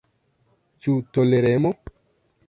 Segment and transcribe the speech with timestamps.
[0.85, 1.73] Ĉu toleremo?